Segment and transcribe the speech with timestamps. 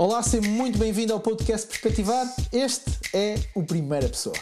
[0.00, 2.24] Olá, seja muito bem-vindo ao podcast Perspectivar.
[2.52, 4.36] Este é o Primeira Pessoa.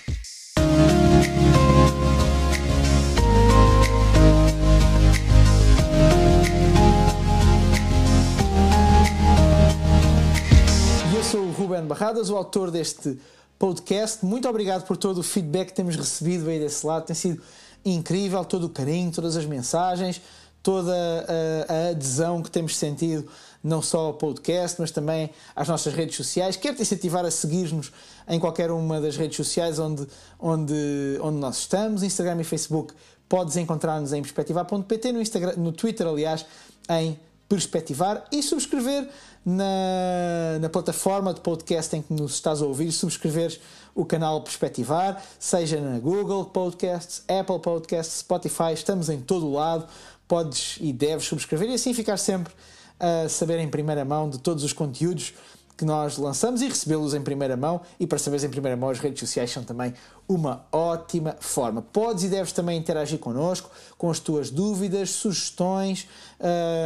[11.17, 13.19] Eu sou o Ruben Barradas, o autor deste
[13.59, 14.27] podcast.
[14.27, 17.07] Muito obrigado por todo o feedback que temos recebido aí desse lado.
[17.07, 17.41] Tem sido
[17.83, 20.21] incrível todo o carinho, todas as mensagens,
[20.63, 23.27] toda a, a adesão que temos sentido
[23.67, 26.57] não só ao podcast, mas também às nossas redes sociais.
[26.57, 27.93] Quero te incentivar a seguir-nos
[28.29, 30.07] em qualquer uma das redes sociais onde,
[30.39, 32.95] onde, onde nós estamos, Instagram e Facebook.
[33.29, 36.47] Podes encontrar-nos em perspectivar.pt, no, Instagram, no Twitter, aliás,
[36.89, 37.19] em
[37.49, 39.09] Perspectivar e subscrever
[39.45, 43.61] na, na plataforma de podcast em que nos estás a ouvir, subscreveres
[43.95, 49.87] o canal Perspectivar, seja na Google Podcasts, Apple Podcasts, Spotify, estamos em todo o lado,
[50.27, 52.53] podes e deves subscrever e assim ficar sempre
[52.99, 55.35] a saber em primeira mão de todos os conteúdos
[55.77, 57.81] que nós lançamos e recebê-los em primeira mão.
[58.01, 59.93] E para saberes em primeira mão, as redes sociais são também
[60.27, 61.83] uma ótima forma.
[61.83, 66.09] Podes e deves também interagir connosco com as tuas dúvidas, sugestões,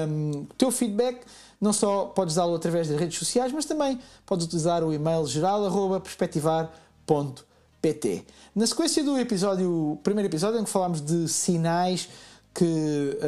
[0.08, 1.20] um, teu feedback.
[1.60, 8.24] Não só podes dá-lo através das redes sociais, mas também podes utilizar o e-mail geral.perspectivar.pt.
[8.54, 12.08] Na sequência do episódio, primeiro episódio, em que falámos de sinais
[12.54, 13.18] que,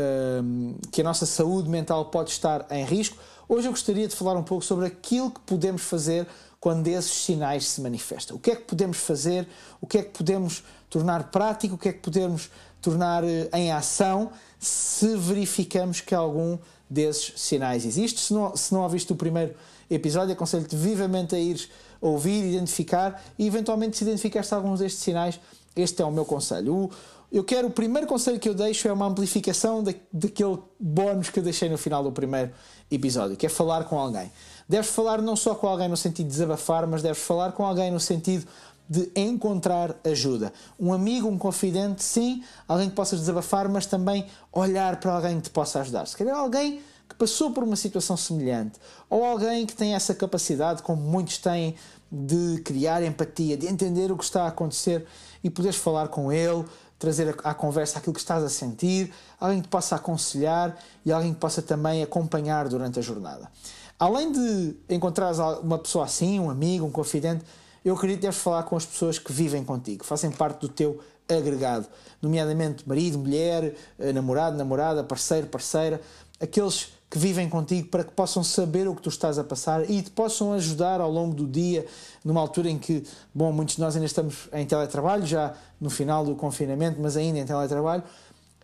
[0.43, 3.17] um, que a nossa saúde mental pode estar em risco,
[3.49, 6.27] hoje eu gostaria de falar um pouco sobre aquilo que podemos fazer
[6.61, 8.37] quando esses sinais se manifestam.
[8.37, 9.49] O que é que podemos fazer,
[9.81, 12.51] o que é que podemos tornar prático, o que é que podemos
[12.81, 18.21] tornar eh, em ação se verificamos que algum desses sinais existe.
[18.21, 19.55] Se não, se não ouviste o primeiro
[19.91, 21.69] episódio, aconselho-te vivamente a ir
[22.01, 25.41] ouvir, identificar e eventualmente se identificaste alguns destes sinais,
[25.75, 26.75] este é o meu conselho.
[26.75, 26.91] O,
[27.33, 31.39] eu quero, o primeiro conselho que eu deixo é uma amplificação da, daquele bónus que
[31.39, 32.53] eu deixei no final do primeiro
[32.91, 34.31] episódio, que é falar com alguém.
[34.69, 37.91] Deves falar não só com alguém no sentido de desabafar, mas deves falar com alguém
[37.91, 38.47] no sentido
[38.87, 40.53] de encontrar ajuda.
[40.79, 45.45] Um amigo, um confidente, sim, alguém que possas desabafar, mas também olhar para alguém que
[45.45, 46.07] te possa ajudar.
[46.07, 48.79] Se calhar alguém que passou por uma situação semelhante,
[49.09, 51.75] ou alguém que tem essa capacidade, como muitos têm,
[52.11, 55.07] de criar empatia, de entender o que está a acontecer
[55.43, 56.65] e poderes falar com ele,
[57.03, 61.41] trazer à conversa aquilo que estás a sentir, alguém que possa aconselhar e alguém que
[61.41, 63.51] possa também acompanhar durante a jornada.
[63.99, 67.45] Além de encontrares uma pessoa assim, um amigo, um confidente,
[67.85, 71.01] eu acredito que deves falar com as pessoas que vivem contigo, fazem parte do teu
[71.29, 71.89] agregado,
[72.21, 76.01] nomeadamente marido, mulher, eh, namorado, namorada, parceiro, parceira,
[76.43, 80.01] aqueles que vivem contigo para que possam saber o que tu estás a passar e
[80.01, 81.87] te possam ajudar ao longo do dia,
[82.25, 83.05] numa altura em que,
[83.35, 87.39] bom, muitos de nós ainda estamos em teletrabalho, já no final do confinamento, mas ainda
[87.39, 88.03] em teletrabalho,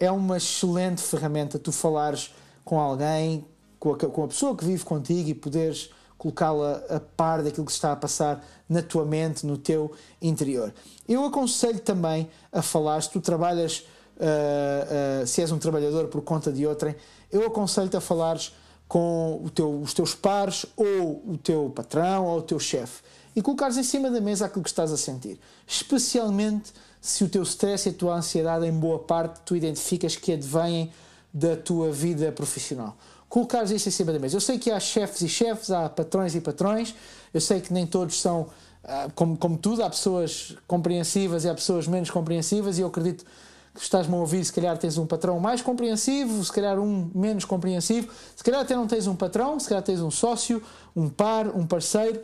[0.01, 2.35] é uma excelente ferramenta tu falares
[2.65, 3.45] com alguém,
[3.79, 7.73] com a, com a pessoa que vive contigo e poderes colocá-la a par daquilo que
[7.73, 10.75] está a passar na tua mente, no teu interior.
[11.09, 13.87] Eu aconselho também a falar, se tu trabalhas,
[14.19, 16.95] uh, uh, se és um trabalhador por conta de outrem,
[17.31, 18.53] eu aconselho-te a falares
[18.87, 23.03] com teu, os teus pares ou o teu patrão ou o teu chefe
[23.37, 25.39] e colocares em cima da mesa aquilo que estás a sentir.
[25.67, 30.33] Especialmente se o teu stress e a tua ansiedade, em boa parte, tu identificas que
[30.33, 30.91] advêm
[31.33, 32.97] da tua vida profissional.
[33.29, 34.37] Colocares isso em cima da mesa.
[34.37, 36.95] Eu sei que há chefes e chefes, há patrões e patrões,
[37.33, 38.49] eu sei que nem todos são
[38.83, 43.25] ah, como, como tudo, há pessoas compreensivas e há pessoas menos compreensivas, e eu acredito
[43.81, 48.13] estás-me a ouvir, se calhar tens um patrão mais compreensivo, se calhar um menos compreensivo,
[48.35, 50.63] se calhar até não tens um patrão, se calhar tens um sócio,
[50.95, 52.21] um par, um parceiro.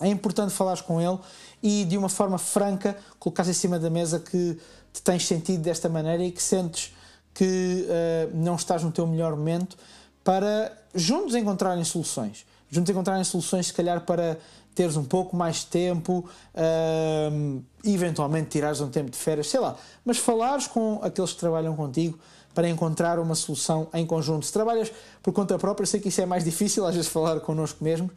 [0.00, 1.18] É importante falares com ele
[1.62, 4.58] e de uma forma franca colocares em cima da mesa que
[4.92, 6.94] te tens sentido desta maneira e que sentes
[7.32, 9.76] que uh, não estás no teu melhor momento
[10.22, 12.46] para juntos encontrarem soluções.
[12.68, 14.38] Juntos encontrarem soluções, se calhar, para
[14.76, 19.74] teres um pouco mais de tempo, uh, eventualmente tirares um tempo de férias, sei lá,
[20.04, 22.18] mas falares com aqueles que trabalham contigo
[22.54, 24.46] para encontrar uma solução em conjunto.
[24.46, 24.92] Se trabalhas
[25.22, 28.10] por conta própria, sei que isso é mais difícil às vezes falar connosco mesmo,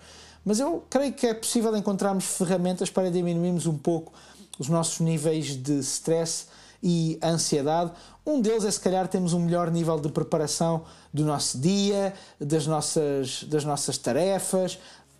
[0.44, 4.14] mas eu creio que é possível encontrarmos ferramentas para diminuirmos um pouco
[4.58, 6.48] os nossos níveis de stress
[6.84, 7.92] e ansiedade.
[8.26, 12.68] Um deles é se calhar temos um melhor nível de preparação do nosso dia, das
[12.68, 14.78] nossas, das nossas tarefas,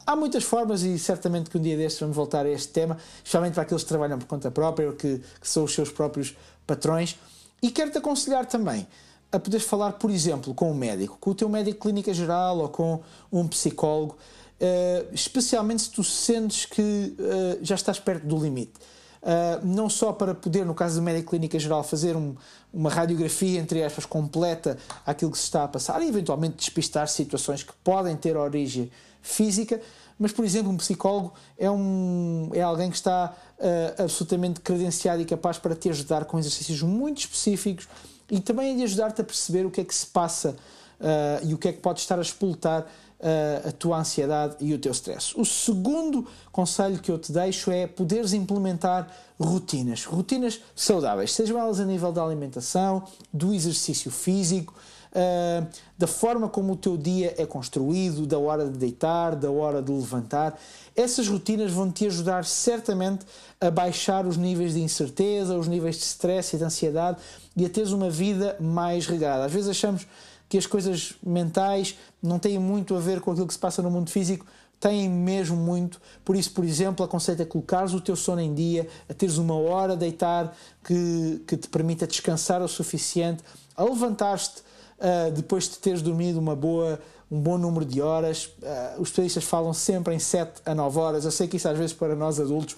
[0.10, 3.54] Há muitas formas e certamente que um dia destes vamos voltar a este tema, especialmente
[3.54, 6.36] para aqueles que trabalham por conta própria ou que, que são os seus próprios
[6.66, 7.16] patrões.
[7.62, 8.88] E quero-te aconselhar também
[9.32, 12.58] a poderes falar, por exemplo, com um médico, com o teu médico de clínica geral
[12.58, 14.18] ou com um psicólogo,
[14.60, 18.74] uh, especialmente se tu sentes que uh, já estás perto do limite.
[19.22, 22.36] Uh, não só para poder, no caso do médico clínica geral, fazer um,
[22.74, 27.62] uma radiografia, entre aspas, completa àquilo que se está a passar e eventualmente despistar situações
[27.62, 28.90] que podem ter origem
[29.22, 29.82] física,
[30.18, 35.26] mas, por exemplo, um psicólogo é, um, é alguém que está uh, absolutamente credenciado e
[35.26, 37.88] capaz para te ajudar com exercícios muito específicos
[38.30, 40.58] e também de ajudar-te a perceber o que é que se passa
[41.00, 44.74] uh, e o que é que pode estar a explotar uh, a tua ansiedade e
[44.74, 45.34] o teu stress.
[45.40, 49.08] O segundo conselho que eu te deixo é poderes implementar
[49.40, 54.74] rotinas, rotinas saudáveis, sejam elas a nível da alimentação, do exercício físico,
[55.12, 55.68] uh,
[55.98, 59.92] da forma como o teu dia é construído, da hora de deitar, da hora de
[59.92, 60.60] levantar.
[60.96, 63.26] Essas rotinas vão te ajudar certamente
[63.60, 67.18] a baixar os níveis de incerteza, os níveis de stress e de ansiedade
[67.56, 69.46] e a teres uma vida mais regrada.
[69.46, 70.08] Às vezes achamos
[70.48, 73.92] que as coisas mentais não têm muito a ver com aquilo que se passa no
[73.92, 74.46] mundo físico,
[74.80, 76.02] têm mesmo muito.
[76.24, 79.56] Por isso, por exemplo, aconselho a colocares o teu sono em dia, a teres uma
[79.56, 83.44] hora a deitar que, que te permita descansar o suficiente,
[83.76, 84.64] a levantar-te
[85.00, 87.00] uh, depois de teres dormido uma boa,
[87.32, 88.46] um bom número de horas.
[88.46, 91.26] Uh, os especialistas falam sempre em 7 a 9 horas.
[91.26, 92.76] Eu sei que isso às vezes para nós adultos,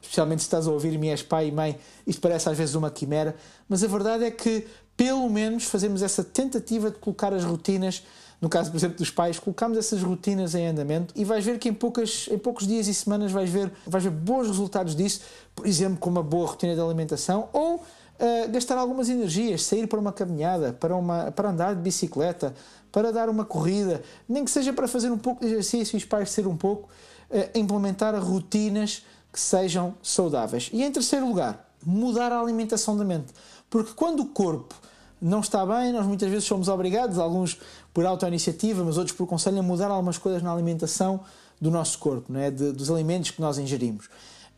[0.00, 3.34] especialmente se estás a ouvir-me és pai e mãe, isto parece às vezes uma quimera,
[3.68, 4.66] mas a verdade é que
[4.96, 8.02] pelo menos fazemos essa tentativa de colocar as rotinas
[8.42, 11.68] no caso, por exemplo, dos pais, colocamos essas rotinas em andamento e vais ver que
[11.68, 15.20] em, poucas, em poucos dias e semanas vais ver, vais ver bons resultados disso,
[15.54, 17.84] por exemplo, com uma boa rotina de alimentação ou
[18.22, 22.54] uh, gastar algumas energias, sair para uma caminhada, para, uma, para andar de bicicleta,
[22.92, 26.46] para dar uma corrida, nem que seja para fazer um pouco de exercício e espairecer
[26.46, 26.88] um pouco,
[27.30, 30.70] uh, implementar rotinas que sejam saudáveis.
[30.72, 33.32] E em terceiro lugar, mudar a alimentação da mente.
[33.68, 34.74] Porque quando o corpo
[35.20, 37.58] não está bem, nós muitas vezes somos obrigados, alguns
[37.94, 41.20] por auto-iniciativa, mas outros por conselho, a mudar algumas coisas na alimentação
[41.60, 42.50] do nosso corpo, não é?
[42.50, 44.08] De, dos alimentos que nós ingerimos.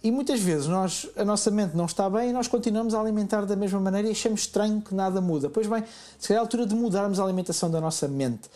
[0.05, 3.47] E muitas vezes nós, a nossa mente não está bem e nós continuamos a alimentar
[3.47, 5.49] da mesma maneira e achamos estranho que nada muda.
[5.49, 5.83] Pois bem,
[6.19, 8.51] se calhar é a altura de mudarmos a alimentação da nossa mente.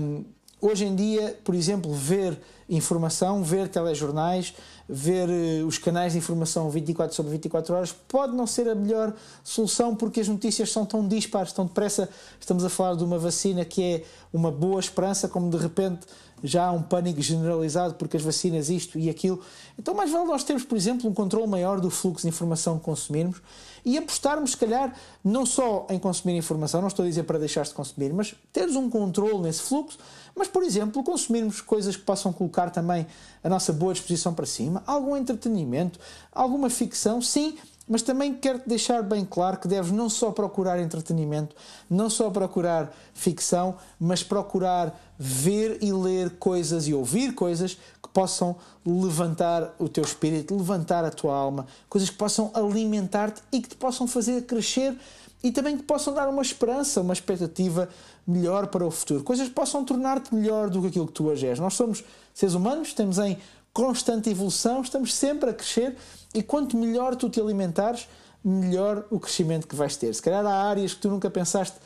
[0.00, 0.24] Um,
[0.60, 2.36] hoje em dia, por exemplo, ver
[2.68, 4.54] informação, ver telejornais,
[4.88, 9.14] ver uh, os canais de informação 24 sobre 24 horas pode não ser a melhor
[9.44, 12.08] solução porque as notícias são tão dispares, tão depressa.
[12.40, 16.06] Estamos a falar de uma vacina que é uma boa esperança, como de repente
[16.42, 19.40] já há um pânico generalizado porque as vacinas isto e aquilo.
[19.78, 22.84] Então, mais vale nós termos, por exemplo, um controle maior do fluxo de informação que
[22.84, 23.40] consumirmos
[23.84, 24.94] e apostarmos, se calhar,
[25.24, 28.76] não só em consumir informação, não estou a dizer para deixar de consumir, mas teres
[28.76, 29.98] um controle nesse fluxo,
[30.34, 33.06] mas, por exemplo, consumirmos coisas que possam colocar também
[33.42, 35.98] a nossa boa disposição para cima, algum entretenimento,
[36.32, 37.56] alguma ficção, sim,
[37.88, 41.56] mas também quero deixar bem claro que deves não só procurar entretenimento,
[41.88, 47.78] não só procurar ficção, mas procurar ver e ler coisas e ouvir coisas
[48.18, 53.68] possam levantar o teu espírito, levantar a tua alma, coisas que possam alimentar-te e que
[53.68, 54.98] te possam fazer crescer
[55.40, 57.88] e também que possam dar uma esperança, uma expectativa
[58.26, 61.46] melhor para o futuro, coisas que possam tornar-te melhor do que aquilo que tu hoje
[61.46, 61.60] és.
[61.60, 62.02] Nós somos
[62.34, 63.38] seres humanos, temos em
[63.72, 65.96] constante evolução, estamos sempre a crescer
[66.34, 68.08] e quanto melhor tu te alimentares,
[68.42, 70.12] melhor o crescimento que vais ter.
[70.12, 71.76] Se calhar há áreas que tu nunca pensaste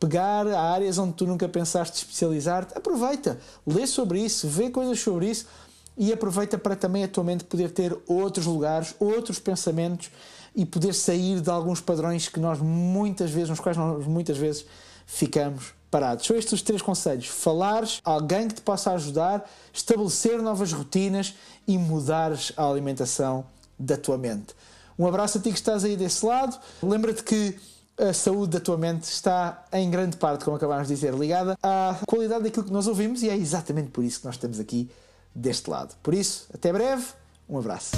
[0.00, 5.30] pegar, há áreas onde tu nunca pensaste especializar-te, aproveita, lê sobre isso, vê coisas sobre
[5.30, 5.46] isso
[5.96, 10.10] e aproveita para também a tua mente poder ter outros lugares, outros pensamentos
[10.54, 14.66] e poder sair de alguns padrões que nós muitas vezes, nos quais nós muitas vezes
[15.06, 16.26] ficamos parados.
[16.26, 21.34] São estes os três conselhos: falares alguém que te possa ajudar, estabelecer novas rotinas
[21.66, 23.44] e mudares a alimentação
[23.78, 24.54] da tua mente.
[24.98, 26.58] Um abraço a ti que estás aí desse lado.
[26.82, 27.54] Lembra-te que
[27.98, 31.98] a saúde da tua mente está em grande parte, como acabámos de dizer, ligada à
[32.06, 34.90] qualidade daquilo que nós ouvimos e é exatamente por isso que nós estamos aqui
[35.36, 35.94] deste lado.
[36.02, 37.04] Por isso, até breve,
[37.48, 37.92] um abraço.